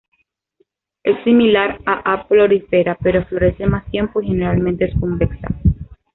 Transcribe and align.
Es 1.03 1.23
similar 1.23 1.79
a 1.85 2.13
"A. 2.13 2.27
prolifera" 2.27 2.97
pero 3.03 3.23
florece 3.25 3.67
más 3.67 3.85
tiempo 3.91 4.19
y 4.19 4.29
generalmente 4.29 4.85
es 4.85 4.99
convexa. 4.99 5.47